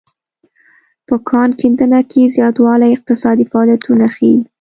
په 1.07 1.15
کان 1.29 1.49
کیندنه 1.59 1.99
کې 2.11 2.31
زیاتوالی 2.35 2.89
اقتصادي 2.93 3.45
فعالیتونه 3.51 4.05
ښيي 4.15 4.37